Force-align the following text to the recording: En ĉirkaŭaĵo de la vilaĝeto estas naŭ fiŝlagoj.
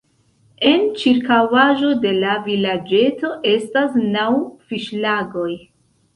En 0.69 0.85
ĉirkaŭaĵo 1.01 1.89
de 2.05 2.13
la 2.23 2.31
vilaĝeto 2.47 3.31
estas 3.53 4.01
naŭ 4.17 4.27
fiŝlagoj. 4.73 5.49